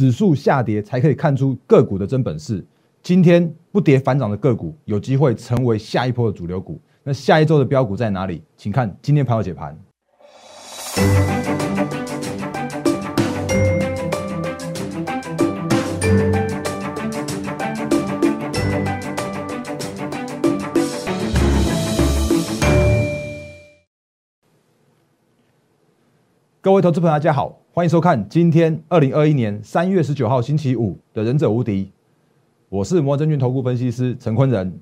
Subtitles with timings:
[0.00, 2.64] 指数下跌才可以看出个股的真本事。
[3.02, 6.80] 今天不跌反涨的个股，有机会成为下一波的主流股。
[7.02, 8.42] 那下一周的标股在哪里？
[8.56, 9.78] 请看今天盘后解盘。
[26.62, 31.84] 各位投资朋友，大家好，欢迎收看今天二零二一年三月十九号星期五的《忍者无敌》，
[32.68, 34.78] 我是摩证券投顾分析师陈坤仁。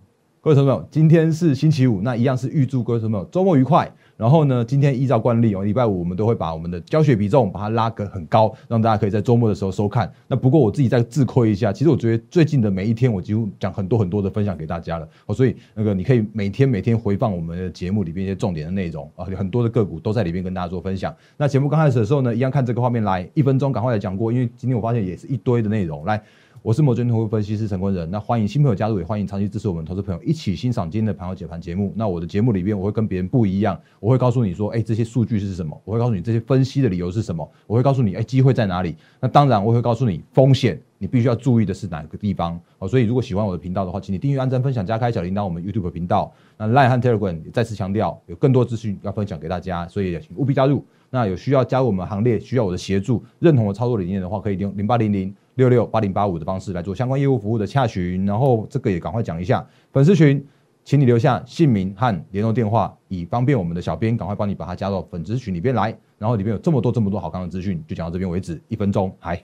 [0.49, 3.87] 各位朋友，今天是星期五，那一样是预祝各位朋友周末愉快。
[4.17, 10.11] 然后呢，今天依照惯例哦，礼拜五我们都会把我们的教学比重把它拉个很高，让大家可以在周末的时候收看。
[10.27, 21.15] 那不过我自己再自亏一下，其实我觉得最近的每一天我几乎讲很多很多的分享给大家了哦，所以那个你可以每天每天回放我们的节目里边一些重点的内容啊，很多的个股都在里边跟大家做分享。
[21.37, 26.23] 那节目刚开始的时候呢，一样看这个画面来，一分钟赶快来讲过，因为今天我发现也是一堆的内容来。
[26.61, 31.93] 我是摩根投顾分析师陈坤仁，那欢迎新朋友加入，也欢迎长期支持我们投资朋友一起欣赏今天的盘后解盘节目。
[31.95, 35.81] 那我的节目里边，我会跟别人不一样，我会告诉你说，哎，这些数据是什么？
[35.85, 37.49] 我会告诉你这些分析的理由是什么？
[37.69, 38.97] 我会告诉你，哎，机会在哪里？
[39.21, 42.61] 那当然，我会告诉你风险，你必须要注意的是哪个地方？
[42.77, 46.33] 好，所以如果喜欢我的频道的话，请你订阅、按赞、分享、加开小铃铛，我们 YouTube 频道。
[46.57, 50.85] 那 Line 和 Telegram 也再次强调，有更多资讯要分享给大家，所以请务必加入。
[51.11, 55.33] 那有需要加入我们行列，需要我的协助，认同我操作理念的话，可以用零八零零。
[55.59, 60.47] 六六八零八五的方式来做相关业务服务的洽询，然后这个也赶快讲一下粉丝群，
[60.85, 65.93] 请你留下姓名和联络电话，以方便我们的小编赶快帮你把它加到粉丝群里边来。
[66.17, 69.35] 然后里面有这么多这么多好看的资讯，就讲到这边为止，一分钟，还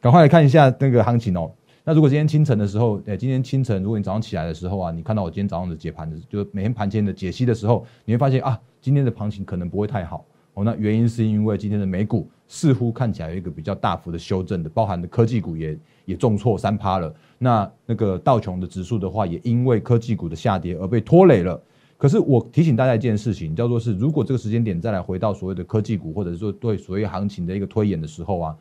[0.00, 1.52] 赶快来看一下那个行情哦。
[1.84, 10.24] 那如果今天清晨的时候，呃，今天清晨如果你早上起来的时候啊，你看到我今天早上的解盘的，就是每天盘前的解析的时候，你会发现啊，今天的行情可能不会太好。
[10.64, 17.14] 那原因是因为今天的美股似乎看起来有一个比较大幅的修正的，包含的科技股也也重挫三趴了。
[17.38, 21.60] 那那个道琼的指数的话，也因为科技股的下跌而被拖累了。
[21.96, 28.56] 可是我提醒大家一件事情，叫做是如果这个时间点再来回到所谓的科技股，或者是说对所谓行情的一个推演的时候啊，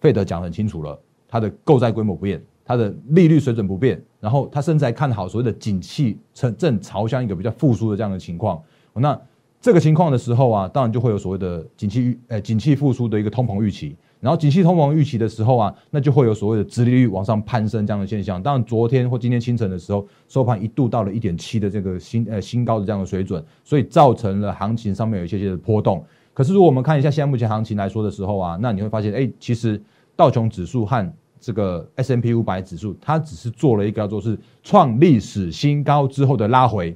[0.00, 0.98] 费德讲很清楚了，
[1.28, 8.60] 它的购债规模不变，它的利率水准不变，然后它甚至还看好所谓的景气正正朝向一个比较复苏的这样的情况。
[8.92, 9.20] 那
[9.64, 13.96] 这个情况的时候啊，当然就会有所谓的景气预，呃，景气复苏的一个通膨预期。
[14.20, 18.42] 然后景气通膨预期的时候啊，那就会有所谓的殖利率往上攀升这样的现象。
[18.42, 26.04] 当然，昨天或今天清晨的时候，收盘一度到了一点七的这个新呃新高的这样的水准，所以造成了行情上面有一些些的波动。
[26.34, 29.82] 可是，如果我们看一下现在目前行情来说的时候啊，那你会发现，哎，其实
[30.14, 31.10] 道琼指数和
[31.40, 36.94] 这个 S M P 五百指数，它只是做了一个叫做是创历史新高之后的拉回。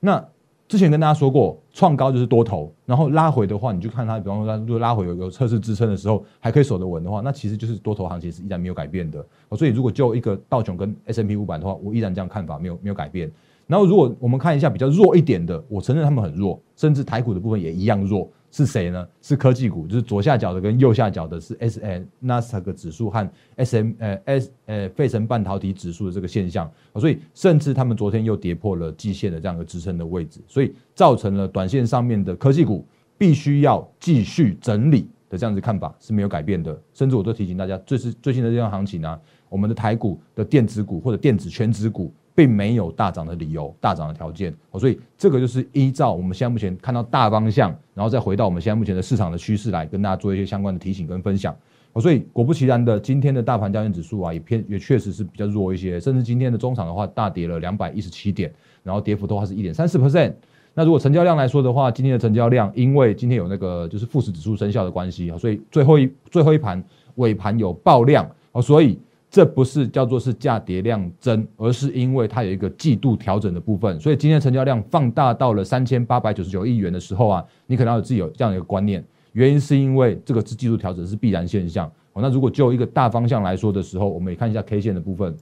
[0.00, 0.24] 那
[0.70, 9.26] 之前跟大家说过，创高就是多头，然后拉回的话，你就看它，比方说它如果拉回有有测试支撑的时候，还可以守得稳的话，那其实就是多头行情是依然没有改变的。
[9.56, 13.28] 所以如果就一个道琼跟 S M P 五百的话，我依然这样看法，没有没有改变。
[13.66, 18.30] 然后如果我们看一下比较弱一点的，我承认他们很弱，甚至台股的部分也一样弱。
[18.50, 19.06] 是谁呢？
[19.22, 32.84] 是科技股，就是左下角的跟右下角的是 S N 纳斯达克指数和 S M 呃 S 呃费城半导体指数的这个现象所以甚至他们昨天又跌破了季线的这样一个支撑的位置，所以造成了短线上面的科技股
[33.16, 42.12] 必须要继续整理的这样子看法是没有改变的，甚至我都提醒大家，最是最近的这样行情呢，我们的台股的电子股或者电子全指股。
[42.34, 51.54] 并没有大涨的理由，大涨的条件，所以这个就是依照我们现在目前看到大方向，然后再回到我们现在目前的市场的趋势来跟大家做一些相关的提醒跟分享。
[52.00, 58.52] 所以果不其然的，今天的大盘交易指数啊，也偏也确实是比较弱一些，甚至今天的中场的话大跌了两百一十七点，
[58.84, 60.32] 然后跌幅的话是一点三四 percent。
[60.72, 66.82] 那如果成交量来说的话，今天的成交量因为今天有那个就是富时指数生效的关系啊，所以最后一最后一盘
[67.16, 68.98] 尾盘有爆量啊，所以。
[69.30, 81.86] 这不是叫做是价跌量增，而是因为它有一个季度调整的部分，所以今天成交量放大到了三千八百九十九亿元的时候啊，你可能要自己有这样一个观念，原因是因为这个是季度调整是必然现象。
[82.12, 85.32] 哦，那如果就一个大方向来说的时候，我们也看一下 K 线的部分。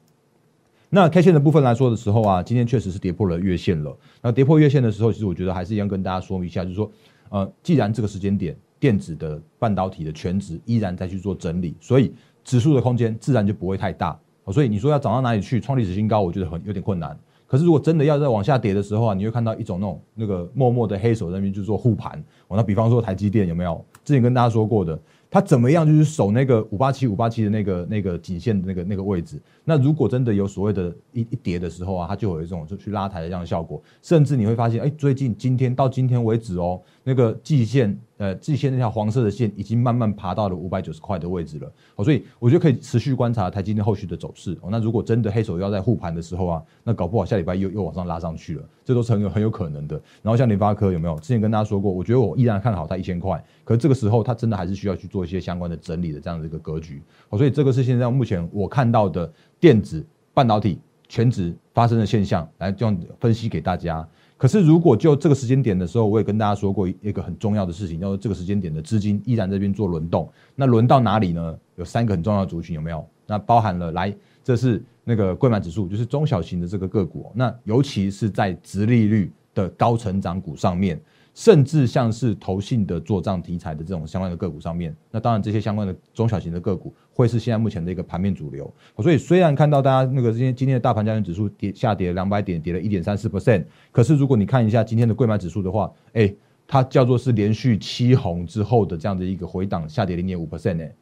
[0.90, 3.96] 那 K 线的部分来说的时候啊，今天确实是跌破了月线了。
[4.20, 6.92] 那跌破月线的时候，其实我觉得还是一样跟大家说明一下，就是说，
[7.30, 12.12] 呃，既然这个时间点电子的半导体的全值依然在去做整理，所以。
[12.48, 14.18] 指数的空间自然就不会太大，
[14.50, 17.14] 所以你说要涨到哪里去创历史新高，我觉得很有点困难。
[17.46, 22.22] 可是如果真的要再往下跌的时候啊，你会看到一种那种那个默默的黑手那边就做护盘。
[22.48, 23.84] 那比方说台积电有没有？
[24.02, 24.98] 之前跟大家说过的，
[25.30, 29.38] 它怎么样就是守那个五八七五八七的那个那个颈线的那个那个位置。
[29.68, 33.82] 那如果真的有所谓的一一跌的时候啊，它就有一种就去拉抬的这样的效果。
[34.00, 36.80] 甚至你会发现，哎，最近今天到今天为止哦。
[37.04, 41.70] 那个季线，呃，季线那条黄色的线已经慢慢爬到了五百九十块的位置了。
[41.96, 44.56] 哦，所以我觉得可以持续观察台积电后续的走势。
[44.62, 50.00] 哦，那如果真的黑手要在护盘的时候啊，那搞不好下礼拜又又往上拉上去了，这都是很有很有可能的。
[50.22, 51.18] 然后像联发科有没有？
[51.20, 57.02] 之前跟大家说过，我觉得我依然看好它一千块，可是这个时候它真的还是需要去做一些相关的整理的这样的一个格局。
[57.28, 60.78] 哦，所以这个是现在目前我看到的电子半导体
[61.08, 64.06] 全值发生的现象，来这样分析给大家。
[64.36, 70.30] 可是，如果就这个时间点的时候，我也跟大家说过一个很重要的事情，就是这个时间点的资金依然这边做轮动。
[70.54, 71.58] 那轮到哪里呢？
[71.76, 73.04] 有三个很重要的族群，有没有？
[73.26, 74.14] 那包含了来，
[74.44, 77.32] 这是那个贵买指数，就是中小型的这个个股。
[77.34, 81.00] 那尤其是在直利率的高成长股上面。
[81.34, 88.72] 甚至像是投信的做账题材的这种相关的个股上面，那当然这些相关的中小型的个股会是现在目前的一个盘面主流。
[89.02, 96.32] 所以虽然看到大家那个今天今天的大盘交易指数跌下跌两百点，跌了一点三四 percent，可是如果你看一下今天的贵买指数的话，哎，
[96.68, 100.94] 它叫做是连续七红之后的这样的一个回档下跌零点五 percent 哎，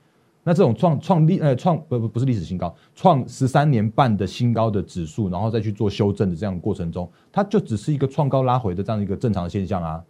[0.42, 10.02] 那这种创创历呃创不不不是历史新高，创十三年半的新高的指数，然后再去做修正的这样过程中，它就只是一个创高拉回的这样一个正常现象啊。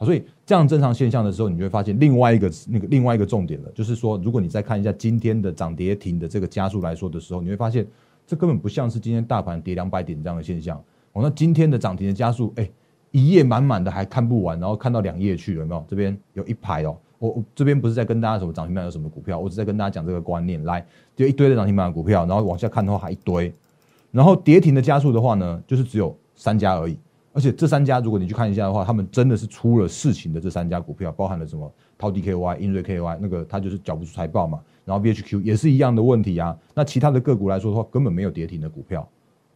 [0.00, 7.86] 所以这样正常现象的时候，你就会发现另外一个那个另外一个重点了，就是说，如果你再看一下今天的涨跌停的这个加速来说的时候，你会发现
[8.26, 10.78] 这根本不像是今天大盘跌两百点这样的现象。
[11.12, 12.70] 哦，那今天的涨停的加速，哎，
[13.10, 15.84] 一页满满的还看不完，然后看到两页去了，有没有？
[15.88, 20.62] 这边有一排哦，我我这边不是在跟大家什么涨停板有什么股票，我只在跟大家讲这个观念。
[20.64, 20.86] 来，
[21.16, 23.52] 就一堆的涨停板的股票，然后往下看的话还一堆，
[24.12, 26.96] 然后跌停的加速的话呢，就是只有三家而已。
[27.38, 31.72] 而且这三家，如果你去看一下的话，他们真的是出了事情的这三家股票，包含了什么？
[31.96, 34.60] 滔 DKY、英瑞 KY，那个它就是缴不出财报嘛。
[34.84, 36.58] 然后 VHQ 也是一样的问题啊。
[36.74, 39.08] 那其他的个股来说的话，根本没有跌停的股票。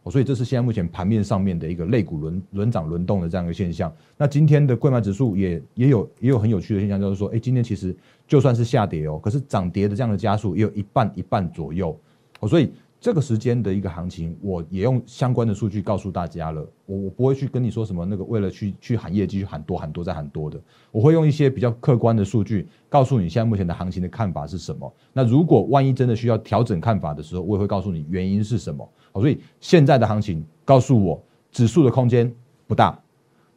[0.09, 3.93] 所以这是现在目前盘面上面的一个类股轮轮涨轮动的这样一个现象。
[4.17, 7.93] 那今天的贵买指数也也有也有很有趣的现象，就是说，哎，今天其实
[8.25, 11.93] 就算是下跌哦，可是涨跌的这样的加速也有一半一半左右。
[12.39, 12.71] 哦，所以。
[13.03, 16.65] 这个时间的一个行情，我也用相关的数据告诉大家了。
[16.85, 20.57] 我我不会去跟你说什么那个为了去去喊业绩去喊多喊多再喊多的，
[20.89, 24.89] 我会用一些比较客观的数据告诉你现在目前的行情的看法是什么。
[25.11, 28.89] 那如果万一真的需要调整看法的时候，我也会告诉你原因是什么。
[29.11, 31.21] 好，所以现在的行情告诉我
[31.51, 32.33] 指数的空间
[32.67, 32.97] 不大，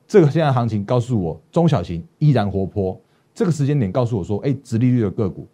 [0.09, 3.01] 这个现在行情告诉我中小型依然活泼。
[3.33, 5.47] 这个时间点告诉我说，哎，直利率的个股，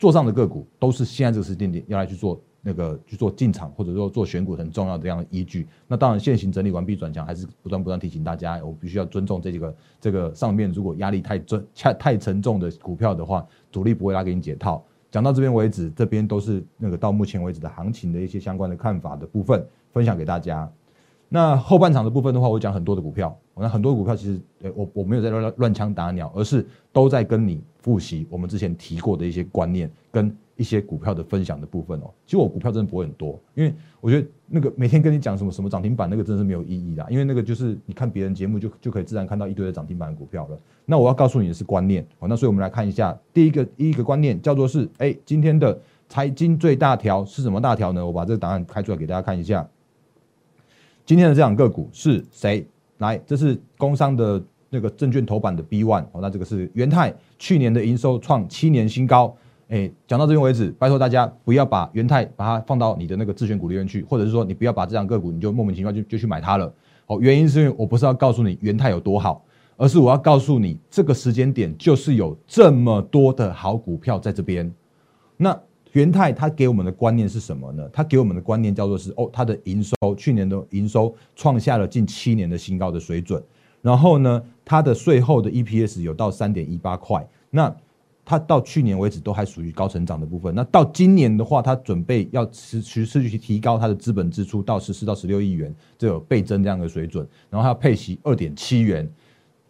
[0.00, 2.40] 做上的个股都是现在这个时间点要来去做。
[2.66, 5.68] 那个去做进场或者说做选股很重要的这样的依据。
[5.86, 14.84] 那当然，现行整理完毕转强，还是不断不断提醒大家，我必须要尊重这几个这个上面如果压力太重、太太沉重的股票的话，主力不会拉给你解套。
[15.12, 20.68] 讲到这边为止，这边都是那个到目前为止的行情的一些相关的看法的部分，分享给大家。
[21.28, 30.36] 那后半场的部分的话，我讲很多的股票，那很多股票其实，呃，我我没有在乱乱枪打鸟，而是都在跟你复习我们之前提过的一些观念跟。
[30.58, 40.58] 一些股票的分享的部分哦，其实我股票真的不会很多，因为我觉得那个每天跟你讲什么什么涨停板，那个真的是没有意义的，因为那个就是你看别人节目就就可以自然看到一堆的涨停板股票了。
[40.86, 45.78] 那我要告诉你的是观念哦，那所以我们来看一下第一个第一个观念叫做是，哎，今天的
[46.08, 48.06] 财经最大条是什么大条呢？
[48.06, 49.68] 我把这个答案开出来给大家看一下。
[51.04, 52.66] 今天的这两个股是谁？
[52.96, 54.42] 来，这是工商的
[54.76, 59.34] 那个证券头版的 B one 哦，那这个是元泰，去年的营收创七年新高。
[59.68, 66.70] 哎，讲到这边为止，拜托大家不要把元泰把它放到你的那个自选股里面去，或者是说你不要把这张个股你就莫名其妙就就去买它了。
[67.06, 69.42] 哦，原因是因为我不是要告诉你元泰有多好，
[69.78, 74.70] 而是我要告诉你这个时间点就是有这么多的好股票在这边。
[75.36, 75.58] 那
[75.92, 77.88] 元泰它给我们的观念是什么呢？
[77.92, 83.42] 它给我们的观念叫做是哦，它的营收去年的营收创下了近七年的新高的水准，
[83.82, 87.74] 然后呢，它的税后的 EPS 有到三点一八块，那。
[88.28, 99.08] 它到去年为止都还属于高成长的部分，那到今年的话，它准备要持持续去提高它的资本支出到十四到十六亿元，这有倍增这样的水准，然后它要配息二点七元。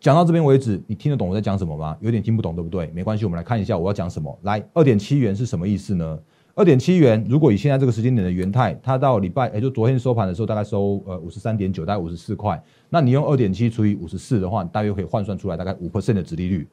[0.01, 1.95] 讲到这边为止，你听得懂我在讲什么吗？
[2.01, 2.87] 有点听不懂，对不对？
[2.95, 4.39] 没关系，我们来看一下我要讲什么。
[4.45, 6.19] 来，二点七元是什么意思呢？
[6.57, 12.61] 二点七元，如果以现在这个时间点的元泰，它到礼拜，也就昨天收盘的时候，大概收呃五十三点九，大概五十四块。
[12.89, 16.67] 那你用二点七除以五十四的话，大约可以换算出来大概五 percent 的殖利率。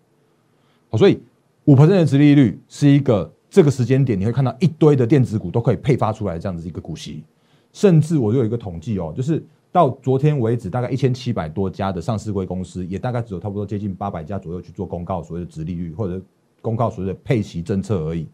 [0.89, 1.21] 好，所以。
[1.65, 7.23] 五的殖利率是一个这个时间点，你会看到一堆的电子股都可以配发出来这样子一个股息，
[7.71, 16.21] 甚至我有一个统计哦，就是到昨天为止，大概一千七百多家的上市贵公司，也大概只有差不多接近八百家左右去做公告所谓的殖利率或者
[16.61, 18.27] 公告所谓的配息政策而已。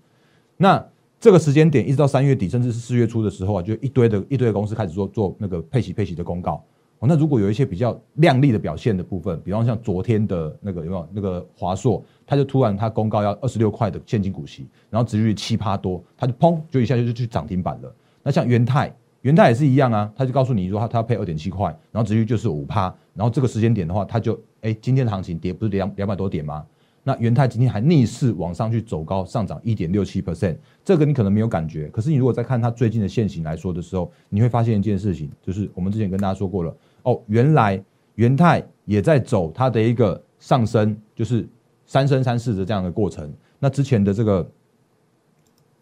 [0.57, 0.83] 那
[1.19, 6.63] 这个时间点一直到三月底，甚至是四月初的时候啊，就一堆的一堆的公司开始做做那个配息配息的公告。
[6.99, 17.93] 哦，那如果有一些比较亮丽的表现的部分，比方像昨天的那个有没有那个华硕，它就突然它公告要二十六块的现金股息，然后殖利率七趴多，它就砰就一下就去涨停板了。
[18.23, 26.65] 那像元泰，元泰也是一样啊，他就告诉你说他他要配二点七块，然后殖利率就是五趴，然后这个时间点的话，它就哎今天的行情跌不是两两百多点吗？
[27.09, 36.71] 那元泰今天还逆势往上去走高，上涨一点六七 percent，这个你可能没有感觉，可是你如果再看它最近的线型来说的时候，你会发现一件事情，就是我们之前跟大家说过了。
[37.01, 41.49] 哦，原来元泰也在走它的一个上升，就是
[41.87, 43.33] 三升三世的这样的过程。
[43.57, 44.47] 那之前的这个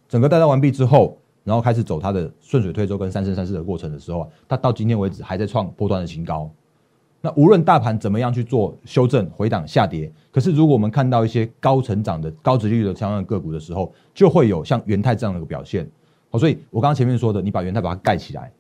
[0.07, 6.49] 整个带到完毕之后，然后开始走它的顺水推舟跟三升三世的过程的时候啊，它到今天为止还在创波段的新高。
[7.21, 15.89] 那无论大盘怎么样去做修正、回档、下跌，可是如果我们看到一些高成长的、高值率的相关个股的时候，就会有像元泰这样的一个表现。
[16.29, 18.51] 好，所以我刚刚前面说的，你把元泰把它盖起来。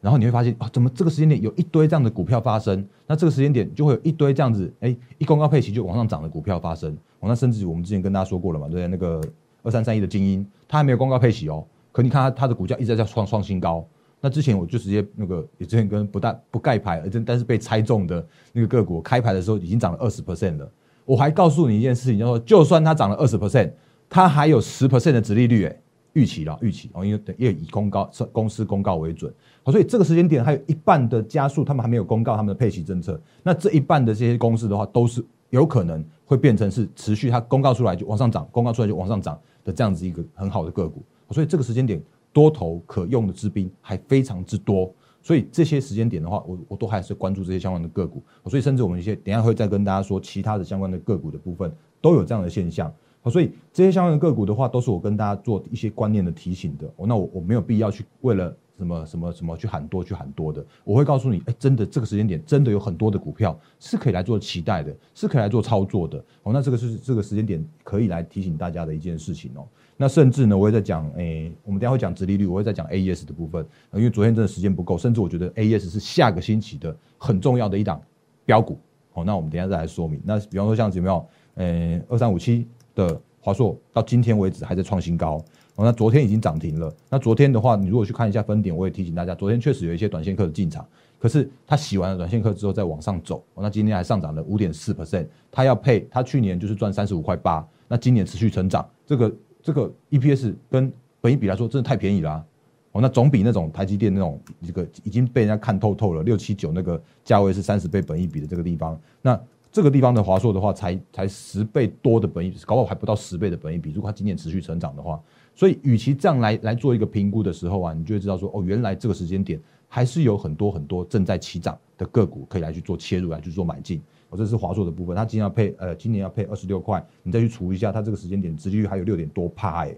[0.00, 2.86] 然后你会发现啊，怎么这个时间点有一堆这样的股票发生？
[3.06, 6.92] 那这个时间点就会有一堆这样子，哎，一公告配齐就往上涨的股票发生。
[7.18, 8.86] 哦，那甚至我们之前跟大家说过了嘛，对不对？
[8.86, 9.20] 那个
[9.64, 13.84] 二三三一的精英，它还没有公告配齐哦，可你看它它的股价一直在创创新高。
[14.20, 20.70] 那之前我就直接那个也之前跟不带不盖牌，而真但是被猜中的那个个股，开牌的时候已经涨了二十 percent 了。
[21.04, 23.72] 我还告诉你一件事情，叫做就算它涨了二十 percent，
[24.08, 25.80] 它还有十 percent 的值利率，哎。
[26.14, 29.32] 预期了，预期哦，因为等也以公告公司公告为准，
[29.62, 44.92] 好，所以这个时间点还有一半的加速，他们还没有公告他们的配息政策，那这一半的这些公司的话，都是有可能会变成是持续它公告出来就往上涨，公告出来就往上涨的这样子一个很好的个股，所以这个时间点多头可用的资兵还非常之多，
[45.22, 52.92] 所以这些时间点的话，我我都还是关注这些相关的个股，所以甚至我们一些等下会再跟大家说其他的相关的个股的部分都有这样的现象。
[53.24, 56.86] 所以这些相关的个股的话，都是我跟大家做一些观念的提醒的。
[56.96, 60.64] 哦，那我我没有必要去为了什么什么什么去喊多去喊多的。
[60.82, 66.24] 我会告诉你，哎，真的这个时间点真的有很多的股票是可以来做期待的，是可以来做操作的。
[66.44, 69.66] 哦，那这个是这个时间点可以来提醒大家的一件事情哦。
[69.98, 73.62] 那甚至呢，我也在讲，哎，我们等下会讲直利率，我会在讲 AES 的部分。
[73.92, 78.00] 因为昨天真的时间不够，甚至我觉得 AES 是下个星期的很重要的一档
[78.46, 78.78] 标股。
[79.12, 80.18] 哦，那我们等下再来说明。
[80.24, 81.26] 那比方说像有没有，
[81.56, 83.20] 呃，二三五七的。
[83.40, 85.42] 华硕到今天为止还在创新高，
[85.76, 86.92] 那昨天已经涨停了。
[87.08, 90.86] 那昨天的话，你如果去看一下分点，我也提醒大家，昨天确实有一些短线客的进场，
[91.18, 95.26] 可是他洗完了短线客之后再往上走，那今天还上涨了五点四 percent。
[95.52, 102.44] 他要配，他去年就是赚三十五块八，那今年持续成长，这个这个 EPS 跟本益比来说真的太便宜了，
[102.92, 109.40] 哦，那总比那种台积电那种这个已经被人家看透透了六七九那个价位是三十倍本益比的这个地方，那。
[109.70, 113.92] 这个地方的华硕的话，才才十倍多的本益比，搞不好还不到十倍的本益比。
[113.92, 115.20] 如果它今年持续成长的话，
[115.54, 124.00] 所以与其这样来来做一个评估的时候啊，你就会知道说，哦，原来这个时间点还是有很多很多正在起涨的个股可以来去做切入，来去做买进。
[124.30, 129.94] 哦，这是华硕的部分，它今年要配呃，今年要配二十六块，你再去除一下，它这个时间点殖利率还有六点多趴哎。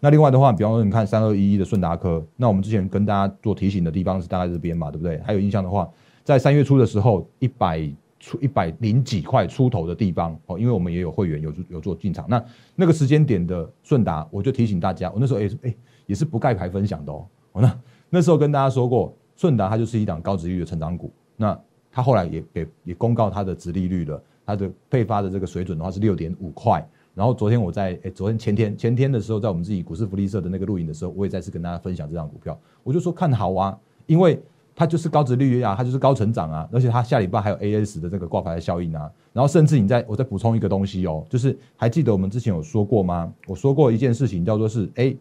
[0.00, 5.18] 那另外的话，比方说你看三二一一的顺达科，那我们之前跟大家做提醒的地方是大概这边嘛，对不对？
[5.24, 5.88] 还有印象的话，
[6.24, 7.90] 在三月初的时候一百。
[8.18, 12.42] 出一百零几块出头的地方哦，因为我们也有会员有有做进场，那
[12.74, 15.72] 那个时间点的顺达，我就提醒大家，我那时候也是哎
[16.06, 17.26] 也是不盖牌分享的哦。
[17.52, 17.78] 那
[18.08, 21.56] 那时候跟大家说过，顺达它就是一档高值率的成长股，那
[21.96, 26.86] 他后来也也也公告他的值利率了，他的配发的这个水准的话是六点五块。
[27.14, 34.38] 然后昨天我在哎昨天前天前天的时候，在我们自己股市福利社的那个录影的时候，我也再次跟大家分享这张股票，我就说看好啊，因为。
[34.78, 43.32] 它就是高值利率啊，它就是高成长啊，而且它下礼拜还有 AS 的这个挂牌的效应啊，然后甚至你再我再补充一个东西哦，就是还记得我们之前有说过吗？
[43.46, 45.16] 我说过一件事情叫做是哎，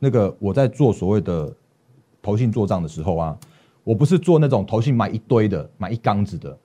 [0.00, 1.54] 那个我在做所谓的
[2.20, 3.38] 投信做账的时候啊，
[3.86, 6.58] 我不是做那种投信买一堆的买一缸子的，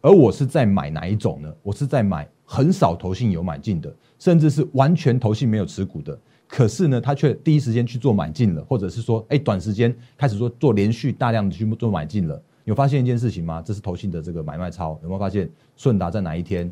[0.00, 1.54] 而我是在买哪一种呢？
[1.62, 6.18] 我是在买很少投信有买进的，甚至是完全投信没有持股的。
[6.48, 12.42] 可是呢，他却第一时间去做买进了，或者是说，哎，短时间开始说做连续大量的去做买进了。
[12.64, 13.62] 有发现一件事情吗？
[13.64, 15.48] 这是投信的这个买卖超，有没有发现？
[15.76, 16.68] 顺达在哪一天？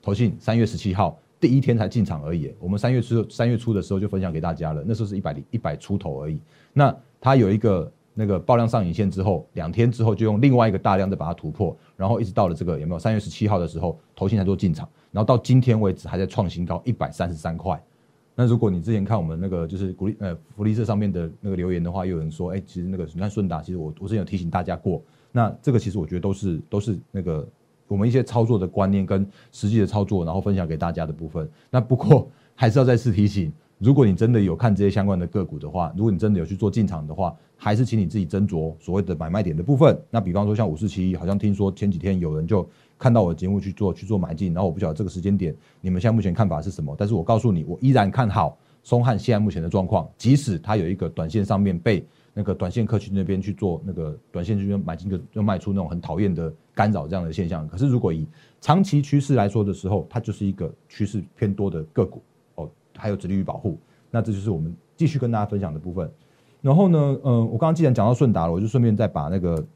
[0.00, 2.54] 投信三月十七号第一天才进场而已。
[2.60, 6.40] 我们三月初三月初的时候就分享给大家了，那时候是一百零一百出头而已。
[6.72, 12.98] 那它有一个那个爆量上影线之后，两天之后就用另外一个大量再把它突破，然后一直到了这个有没有？
[12.98, 17.82] 三月十七号的时候，头先才做进场，然后到今天为止还在创新高一百三十三块。
[18.34, 27.46] 那如果你之前看我们那个就是鼓励呃福利社上面的那个留言的话，有人说，哎，其实那个你看顺达，其实我我之前有提醒大家过，那这个其实我觉得都是都是那个
[27.88, 31.46] 我们一些操作的观念跟实际的操作，然后分享给大家的部分。
[31.70, 33.52] 那不过还是要再次提醒，
[33.82, 40.00] 如果你真的有看这些相关的个股的话，如果你真的有去做进场的话，还是请你自己斟酌所谓的买卖点的部分。
[40.08, 42.64] 那比方说像五四七，好像听说前几天有人就
[42.96, 58.28] 看到我的节目去做去做买进，然后我不晓得这个时间点你们现在目前看法是什么，但是我告诉你，我依然看好松汉现在目前的状况，即使它有一个短线上面被那个短线客群那边去做那个短线去买进就就卖出那种很讨厌的干扰这样的现象，可是如果以
[58.60, 62.22] 长期趋势来说的时候，它就是一个趋势偏多的个股，
[63.02, 63.76] 还有殖利率保护，
[64.12, 66.08] 那这就是我们继续跟大家分享的部分。
[66.60, 69.66] 然后呢，嗯，我刚刚既然讲到顺达了，我就顺便再把那个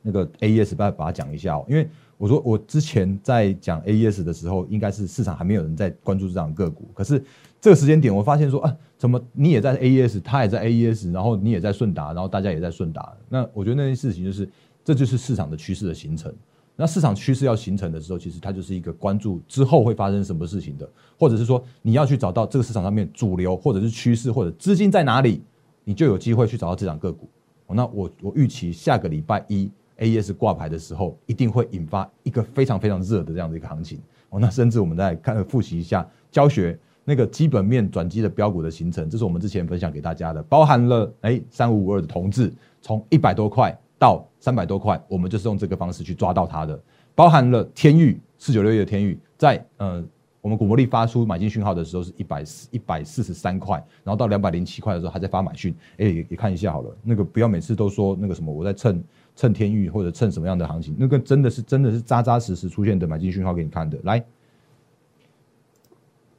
[0.00, 1.86] 那个 A E S 把把它讲一下哦，因为
[2.16, 7.22] 我说我之前在讲 A E S 的时候，应该是市场还没有人在关注这档个股，可是
[7.60, 14.48] 这个时间点我发现说啊，怎么你也在 A E S，他也在 A E S，然后你也在顺达，然后大家也在顺达，那我觉得那件事情就是
[14.82, 16.34] 这就是市场的趋势的形成。
[16.80, 25.42] 那市场趋势要形成的时候，其实它就是一个关注之后会发生什么事情的，或者是说你要去找到这个市场上面主流或者是趋势或者资金在哪里，
[25.82, 27.28] 你就有机会去找到这档个股。
[27.66, 33.98] 那我我预期下个礼拜一 A E S 挂牌的时候，一定会引发一个非常非常热的这样的一个行情。
[34.30, 43.76] 哦，那甚至我们再看复习一下教学那个基本面转机的标股的形成，这是我们之前分享给大家的，包含了哎三五五二的同志从一百多块。
[43.98, 46.80] 到三百多块，我们就是用这个方式去抓到它的，
[47.14, 50.04] 包含了天域四九六一的天域，在呃
[50.40, 59.02] 我们股魔力发出买进讯号的时候是一百四一百四十三块，然后到两百零七块的时候还在发买讯，哎也也看一下好了，那个不要每次都说那个什么我在蹭
[59.34, 64.24] 蹭天域或者蹭什么样的行情，那个真的是真的是扎扎实实出现的买进讯号给你看的，来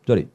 [0.06, 0.28] 这里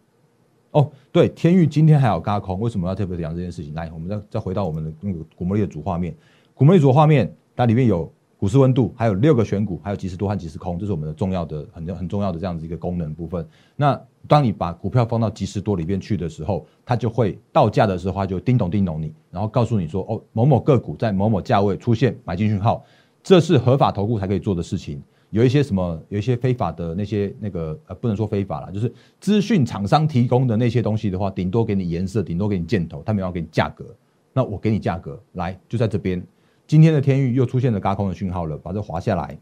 [0.73, 3.73] 哦对，天域今天还有嘎空，为什么要特别讲这件事情？
[3.75, 6.15] 来，我们再再回到我们的那个股魔力的主画面。
[6.55, 13.45] 股魔力组画面，它里面有股市温度，还有六个选股，还有即时多和即时空，这是我们的重要的、很很重要的这样子一个功能部分。
[13.75, 22.85] 那当你把股票放到即时多里面去的时候，它就会到价的时候，它就叮咚叮咚你，然后告诉你说，哦，某某个股在某某价位出现买进讯号，
[23.21, 25.03] 这是合法投顾才可以做的事情。
[25.31, 33.85] 有一些什么，有一些非法的那些那个呃，不能说非法了，就是资讯厂商提供的那些东西的话，顶多给你颜色，顶多给你箭头，他没有给你价格。
[34.33, 36.25] 那我给你价格，来就在这边。
[36.67, 39.39] 今天的天域又出现了嘎空的讯号了，把这滑下来，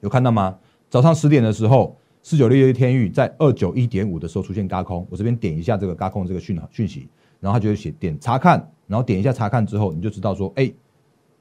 [0.00, 0.56] 有看到吗？
[0.88, 7.08] 早上十点的时候，四九六一天域在二九一点五的时候出现嘎空，我这边点一下这个嘎空这个讯号讯息，
[7.40, 10.72] 然后它就会写点查看，然后点一下查看之后，你就知道说，哎，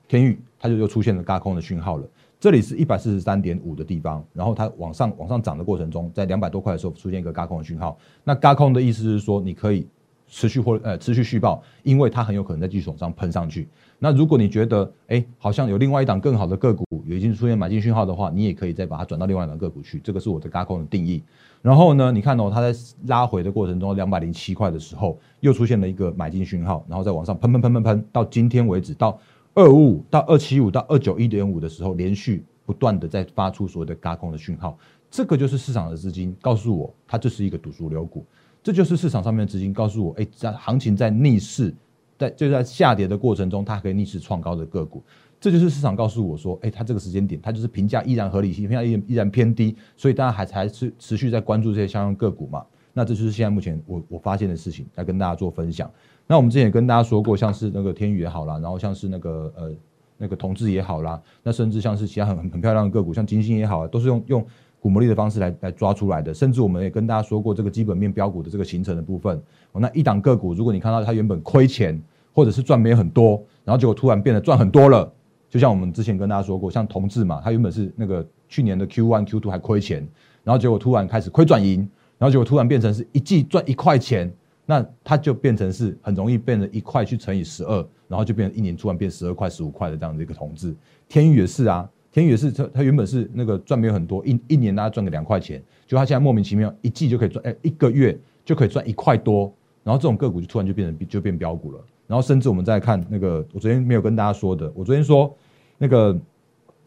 [0.08, 2.08] 天域它就又出现了嘎空的讯号了。
[2.40, 7.98] 这里是一百四十三点五的地方，然后它往上往上涨的过程中，在两百多块的时候出现一个嘎空的讯号。
[8.24, 9.86] 那嘎空的意思是说，你可以
[10.30, 13.68] 持续或呃持续续报，因为它很有可能在技术上喷上去。
[13.98, 20.00] 那如果你觉得，哎，好像有另外一档更好的个股已经出现买进讯号的话，你也可以再把它转到另外一档个股去。
[20.00, 21.22] 这个是我的高空的定义。
[21.62, 22.74] 然后呢，你看哦，它在
[23.08, 29.20] 拉回的过程中，两百零七块的时候，又出现了一个买进讯号，然后再往上喷喷喷喷喷，到今天为止，到
[29.54, 34.78] 二五五到二七五到二九一点五的时候，连续不断的在发出所谓的高空的讯号。
[35.12, 38.24] 这个就是市场的资金告诉我，它就是一个赌输流股。
[38.70, 41.74] 这就是市场上面的资金告诉我，哎，在行情在逆势。
[42.20, 45.02] 在就在下跌的过程中，它可以逆势创高的个股，
[45.40, 52.64] 这就是市场告诉我说，哎，它这个时间点，它就是评价依然合理性，评价依然依然偏低，所以大家还还是持续在关注这些相关个股嘛？
[52.94, 55.90] 那这就是现在目前我我发现的事情，来跟大家做分享。
[56.28, 59.72] 那我们之前也跟大家说过，像是那个天宇也好啦，然后像是那个呃
[60.18, 64.46] 那个同志也好啦，那甚至像是其他很很很漂亮的个股，像金星也好，都是用用
[64.80, 66.34] 股魔力的方式来来抓出来的。
[66.34, 69.42] 甚至我们也跟大家说过，这个基本面标股的这个形成的部分，
[69.74, 72.02] 那一档个股，如果你看到它原本亏钱。
[72.32, 75.12] 或者是赚没很多，然后结果突然变得赚很多了，
[75.50, 80.08] 就像我们之前跟大家说过，像同志嘛，它原本是那个去年的 Q one Q two 还亏钱，
[80.44, 81.80] 然后结果突然开始亏转盈，
[82.18, 84.32] 然后结果突然变成是一季赚一块钱，
[84.66, 90.74] 那它就变成是很容易变成一块去乘以十二，然后就变成一年突然变十二块十五块的这样的一个同志。
[91.10, 101.80] 天宇也是啊，天宇是他他原本是那个赚没有很多，一一年大概赚个两块钱，就他现在莫名其妙一季就可以赚，哎，一个月就可以赚一块多，然后这种个股就突然就变成就变标股了。
[102.08, 105.32] 然后甚至我们再看那个，我昨天没有跟大家说的，我昨天说
[105.78, 106.20] 那个，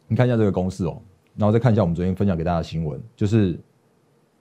[0.09, 1.01] 你看一下这个公式哦，
[1.37, 3.57] 然后再看一下我们昨天分享给大家的新闻，就是，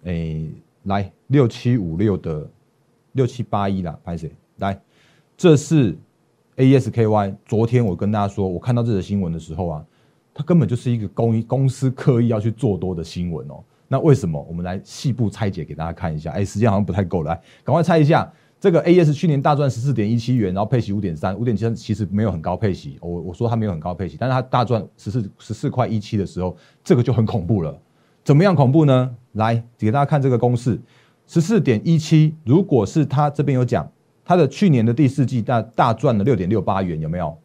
[0.06, 0.50] 诶，
[0.86, 2.50] 来六七五六的
[3.12, 4.32] 六七八一啦，拍谁？
[4.58, 4.82] 来，
[5.38, 5.96] 这是
[6.56, 7.36] A S K Y。
[7.46, 9.86] 昨天我跟大家说，我看到这则新闻的时候啊，
[10.34, 13.64] 它根本就是一个公公司刻意要去做多的新闻哦。
[13.88, 14.42] 那为什么？
[14.48, 16.32] 我们来细部拆解给大家看一下。
[16.32, 18.32] 哎，时间好像不太够，来，赶快猜一下。
[18.58, 22.98] 这个 A S 去年大赚十四点一七元，然后配息五点三，五点七其实没有很高配息。
[23.02, 27.78] 我我说它没有很高配息，但是它大赚十四十四块一七的时候，这个就很恐怖了。
[28.24, 29.16] 怎么样恐怖呢？
[29.34, 30.80] 来给大家看这个公式，
[31.26, 33.92] 十四点一七，如果是它这边有讲，
[34.24, 37.36] 它的去年的第四季大大赚了六点六八元，有没有？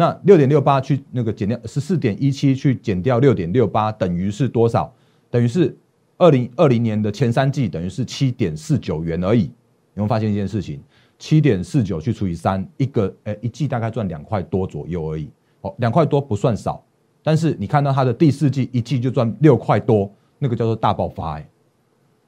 [0.00, 4.90] 那六点六八去那个减掉十四点一七去减掉六点六八，等于是多少？
[5.30, 5.76] 等于是
[6.16, 9.42] 二零二零年的前三季，等于是七点四九元而已。
[9.42, 10.80] 有没有发现一件事情？
[11.18, 15.28] 七点四九去除以三，一个诶一季大概赚两块多左右而已。
[15.60, 16.82] 哦，两块多不算少，
[17.22, 21.46] 但是你看到它的第四季一季就赚六块多，那个叫做大爆发哎。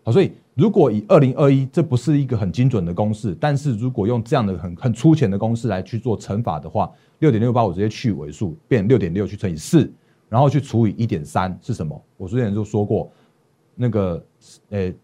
[0.02, 9.90] 好，所以如果以二零二一，这不是一个很精准的公式，但是如果用这样的很很粗浅的公式来去做乘法的话，六点六八我直接去尾数，变六点六去乘以四，
[10.28, 11.98] 然后去除以一点三是什么？
[12.18, 13.10] 我之前就说过，
[13.74, 14.22] 那个
[14.68, 14.94] 诶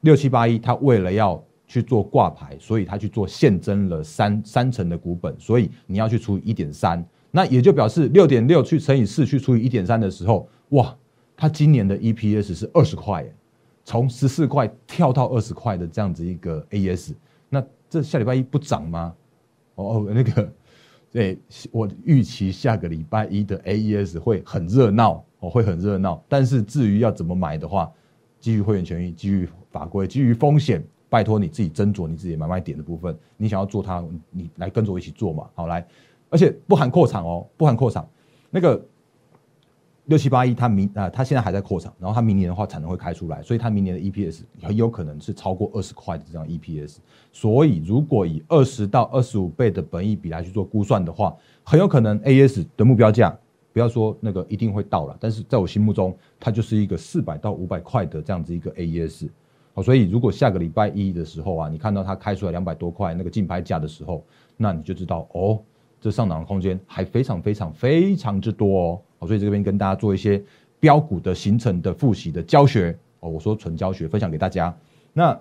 [0.00, 10.96] 六七八一，它为了要去做挂牌，所以他去做现增了三三成的股本，所以你要去除以一点三，那也就表示六点六去乘以四去除以一点三的时候，哇，
[11.36, 13.24] 他今年的 EPS 是二十块，
[13.84, 17.12] 从十四块跳到二十块的这样子一个 AES，
[17.48, 19.14] 那这下礼拜一不涨吗？
[19.76, 20.52] 哦哦，那个，
[21.12, 21.38] 对
[21.70, 27.92] 我预期下个礼拜一的 AES 会很热闹，哦，会很热闹，但是至于要怎么买的话，
[28.40, 30.82] 基于会员权益，基于法规，基于风险。
[31.10, 35.48] 拜托你自己斟酌你自己买卖点的部分，你想要做它，你来跟着我一起做嘛。
[35.54, 35.86] 好来，
[36.28, 38.04] 而且不含扩场哦，不含扩场。
[38.50, 38.84] 那个
[40.06, 46.98] 六七八一，它明啊，它现在还在扩场，然后它明年的话产能会开出来，所以它明年的 EPS 很有可能是超过二十块的这样 EPS。
[47.32, 53.34] 所以如果以二十到二十五倍的本益比来去做估算的话，很有可能 AS 的目标价
[53.72, 59.30] 不要说那个一定会到了，但是在我心目中，它就是一个四百到五百块的这样子一个 AS。
[59.72, 64.22] 好，所以如果下个礼拜一的时候啊，你看到它开出来两百多块那个竞拍价的时候，
[64.56, 65.60] 那你就知道哦，
[66.04, 69.26] 这上涨的空间还非常非常非常之多哦。
[69.26, 70.42] 所以这边跟大家做一些
[70.78, 74.76] 标股的形成的复习的教学哦，我说纯教学分享给大家。
[75.14, 75.34] 那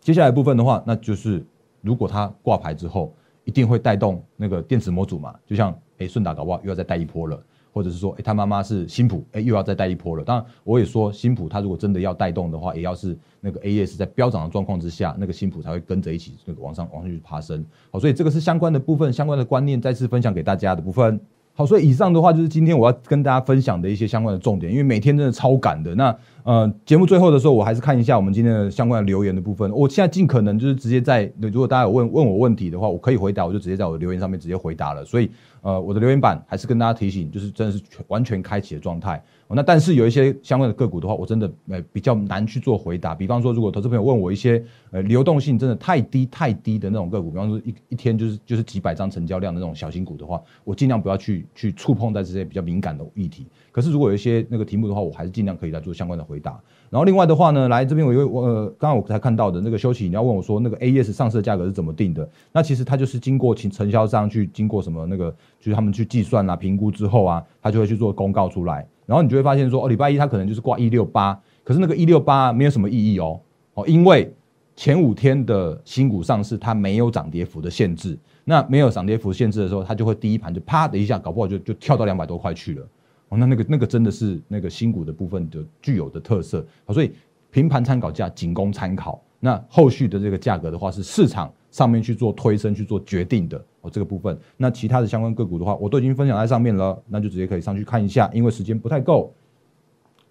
[0.00, 1.44] 接下来部分的话，那就是
[1.82, 3.12] 如果它挂牌之后，
[3.44, 7.38] 一定会带动那个电子模组嘛，就像哎顺达搞不好又要再带一波了。
[7.78, 10.24] 或者是说，哎，他妈妈是新普，哎，又要再带一波了。
[10.24, 17.64] 当然，我也说新普，他如果真的要带动的话，也要是那个 A S 在飙涨的状况之下，那个新普才会跟着一起那个往上往上去爬升。
[17.92, 21.20] 好，所以这个是相关的部分，相关的观念再次分享给大家的部分。
[21.58, 25.92] 好，所以以上的话就是今天我要跟大家分享的一些相关的重点，因为每天真的超赶的。
[25.96, 29.68] 那呃，节目最后的时候，我还是看一下我们今天的相关的留言的部分。
[29.72, 35.04] 我现在尽可能就是直接在，如果大家有问问我问题的话，我可以回答，我就直接在我的留言上面直接回答了。
[35.04, 35.28] 所以
[35.62, 39.20] 呃，我的留言板还是跟大家提醒，就是真的是全完全开启的状态。
[39.54, 43.14] 那但是有一些相关的个股的话，我真的呃比较难去做回答。
[43.14, 53.46] 比方说，如果投资朋友问我一些呃流动性真的太低太低的那种个股，比方说一一天就是就是几百张成交量的那种小型股的话，我尽量不要去去触碰在这些比较敏感的议题。
[53.72, 56.60] 可是如果有一些那个题目的话，我还是尽量可以来做相关的回答。
[56.90, 62.28] 然后另外的话呢，来这边我因为我刚刚我才看到的那个休息，你要问我说那个 A S 上市的价格是怎么定的？
[62.52, 68.86] 那其实它就是经过承承销商去经过什么那个就是他们去计算啊评估之后啊，他就会去做公告出来。
[69.08, 73.40] 然后你就会发现说，哦，礼拜一它可能就是挂一六八，可是那个一六八没有什么意义哦，
[73.72, 74.30] 哦，因为
[74.76, 82.86] 前五天的新股上市它没有涨跌幅的限制，那没有涨跌幅限制的时候，它就会第一盘就啪的一下，搞不好就就跳到两百多块去了，
[83.30, 87.10] 哦，那那个那个真的是那个新股的部分的具有的特色，所以
[87.50, 93.88] 平盘参考价仅供参考，那后续的这个价格的话是市场上面去做推升去做决定的哦。
[93.88, 99.32] 这个部分，那其他的相关个股的话，我都已经分享在上面了，那就直接可以上去看一下，因为时间不太够。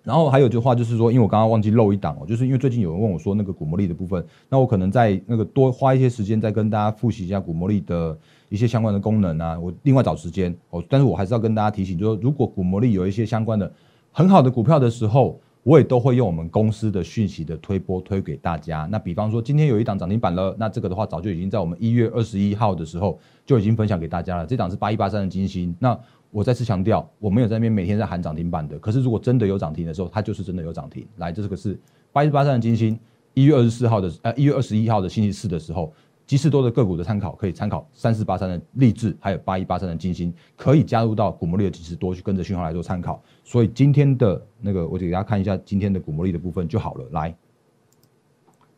[0.04, 8.18] 然后还有句话就是说，因为我刚刚忘记漏一档哦，就是因为最近有人问我说那个股魔力的部分，那我可能在那个多花一些时间再跟大家复习一下股魔力的
[8.50, 10.84] 一些相关的功能啊，我另外找时间哦。
[10.90, 13.72] 但是我还是要跟大家提醒，就是说如果股魔力有一些相关的
[14.12, 15.40] 很好的股票的时候。
[15.64, 18.88] 我也都会用我们公司的讯息的推波推给大家。
[18.90, 24.46] 那比方说，今天有一档涨停板了，那这个的话早就已经在我们一月二十一号的时候就已经分享给大家了。
[24.46, 25.76] 这档是八一八三的金星。
[25.80, 25.98] 那
[26.32, 28.80] 我再次强调，我没有在那边每天在喊涨停板的。
[28.80, 31.06] 可是如果真的有涨停的时候，它就是真的有涨停。
[31.18, 31.80] 来，这个是
[32.12, 32.98] 八一八三的金星，
[33.34, 35.94] 一月二十四号的呃一月二十一号的星期四的时候。
[36.28, 43.24] 基士多的个股的参考可以参考三四八三的励志，还有八一八三的金星，可以加入到股魔力的基士多去跟着讯号来做参考。
[43.46, 47.08] 所以今天的那个，我就给大家看一下今天的股魔力的部分就好了。
[47.12, 47.34] 来，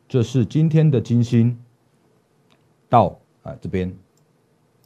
[0.08, 1.58] 这是今天的金星，
[2.88, 3.92] 到啊这边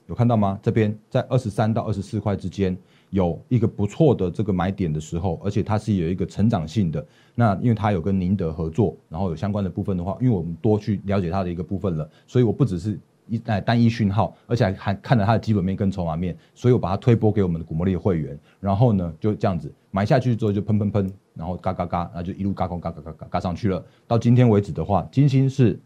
[0.06, 0.58] 有看到吗？
[0.62, 2.74] 这边在二十三到二十四块之间。
[3.14, 7.06] 有一个不错的这个买点的时候，而且它是有一个成长性的。
[7.36, 12.98] 那因为它有跟宁德合作，然后有相关的部分的话，因为我们多去了解它的一个部分了，所以我不只是
[13.28, 23.84] 一哎单一讯号，而且还看了它的基本面跟筹码面，所以我把它推播给我们的股魔力的会员，然后呢就这样子买下去之后就喷喷喷然后嘎嘎嘎，那就一路嘎空嘎嘎嘎嘎嘎上去了。
[24.08, 25.78] 到今天为止的话，金星是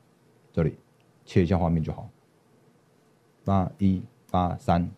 [0.50, 0.74] 这里，
[1.26, 2.08] 切一下画面就好。
[3.44, 4.88] 八一八三，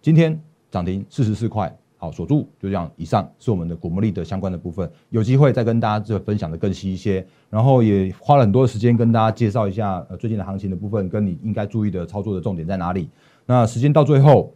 [0.00, 2.90] 今天涨停四十四块，好锁住，就这样。
[2.96, 7.26] 以上是我们的股魔力的相关的部分，有机会再跟大家这分享的更细一些。
[7.48, 13.08] 然后也花了很多时间跟大家介绍一下呃最近的行情的部分，跟你应该注意的操作的重点在哪里。
[13.46, 14.52] 那时间到最后，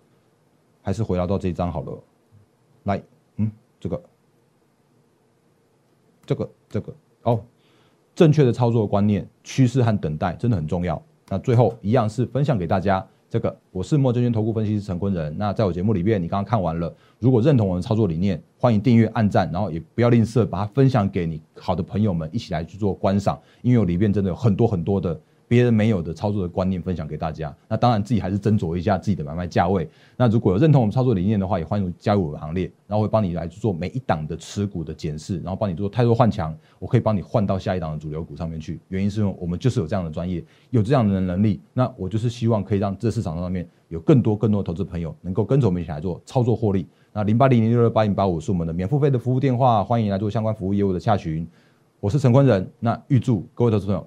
[0.83, 1.99] 还是回到到这一张好了。
[2.85, 3.03] 来，
[3.37, 4.03] 嗯，这个，
[6.27, 7.40] 这个，这个，哦，
[8.14, 11.01] 正确的操作观念、趋势和等待真的很重要。
[11.29, 13.07] 那最后一样是分享给大家。
[13.31, 15.33] 这个我是莫证券投顾分析师陈坤仁。
[15.38, 23.40] 那在我节目里面，你刚刚看完了，如果认同我的操作理念，欢迎订阅、按赞，然后也不要吝啬，把它分享给你好的朋友们，一起来去做观赏。
[23.62, 25.19] 因为我里面真的有很多很多的。
[25.51, 29.91] 别人没有的操作的观念分享给大家，那当然自己还是斟酌一下自己的买卖价位。
[30.17, 38.79] 那如果有认同我们操作理念的话，也欢迎加入我的行列，然后会帮你来做每一档的持股的检视，然后帮你做太多换强，我可以帮你换到下一档的主流股上面去。
[38.91, 41.61] 原因是因为我们就是有这样的专业，有这样的能力。
[41.75, 46.87] 那我就是希望可以让这市场上面有更多更多的投资朋友能够跟着我们一起来做操作获利。
[47.13, 51.45] 那零八零零六六八零八五是我们的免付费的服务电话，欢迎来做相关服务业务的洽询。
[51.99, 54.07] 我是陈坤仁，那预祝各位投资朋友